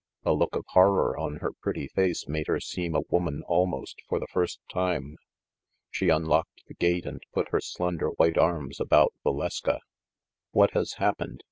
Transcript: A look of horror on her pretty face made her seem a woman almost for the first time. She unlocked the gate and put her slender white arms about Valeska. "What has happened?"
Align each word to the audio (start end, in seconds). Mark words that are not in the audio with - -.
A 0.25 0.33
look 0.33 0.55
of 0.55 0.65
horror 0.69 1.15
on 1.15 1.35
her 1.41 1.51
pretty 1.51 1.87
face 1.87 2.27
made 2.27 2.47
her 2.47 2.59
seem 2.59 2.95
a 2.95 3.03
woman 3.11 3.43
almost 3.45 4.01
for 4.09 4.19
the 4.19 4.25
first 4.25 4.59
time. 4.67 5.15
She 5.91 6.09
unlocked 6.09 6.63
the 6.67 6.73
gate 6.73 7.05
and 7.05 7.21
put 7.35 7.49
her 7.49 7.61
slender 7.61 8.09
white 8.09 8.35
arms 8.39 8.79
about 8.79 9.13
Valeska. 9.23 9.77
"What 10.53 10.71
has 10.71 10.93
happened?" 10.93 11.39